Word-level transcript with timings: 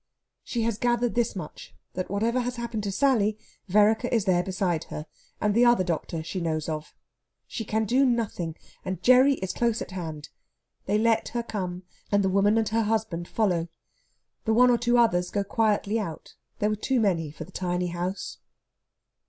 She 0.43 0.63
has 0.63 0.79
gathered 0.79 1.13
this 1.13 1.35
much 1.35 1.75
that 1.93 2.09
whatever 2.09 2.39
has 2.39 2.55
happened 2.55 2.81
to 2.85 2.91
Sally, 2.91 3.37
Vereker 3.69 4.07
is 4.07 4.25
there 4.25 4.41
beside 4.41 4.85
her, 4.85 5.05
and 5.39 5.53
the 5.53 5.63
other 5.63 5.83
doctor 5.83 6.23
she 6.23 6.41
knows 6.41 6.67
of. 6.67 6.95
She 7.45 7.63
can 7.63 7.85
do 7.85 8.03
nothing, 8.03 8.55
and 8.83 9.03
Gerry 9.03 9.33
is 9.33 9.53
close 9.53 9.79
at 9.79 9.91
hand. 9.91 10.29
They 10.87 10.97
let 10.97 11.27
her 11.37 11.43
come, 11.43 11.83
and 12.11 12.23
the 12.23 12.29
woman 12.29 12.57
and 12.57 12.67
her 12.69 12.81
husband 12.81 13.27
follow. 13.27 13.67
The 14.45 14.55
one 14.55 14.71
or 14.71 14.77
two 14.79 14.97
others 14.97 15.29
go 15.29 15.43
quietly 15.43 15.99
out; 15.99 16.33
there 16.57 16.71
were 16.71 16.75
too 16.75 16.99
many 16.99 17.29
for 17.29 17.43
the 17.43 17.51
tiny 17.51 17.89
house. 17.89 18.39